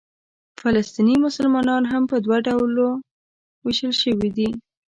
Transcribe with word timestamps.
فلسطیني 0.61 1.15
مسلمانان 1.25 1.83
هم 1.91 2.03
په 2.11 2.15
دوه 2.25 2.37
ډوله 2.47 2.87
وېشل 3.65 3.93
شوي 4.01 4.29
دي. 4.37 4.49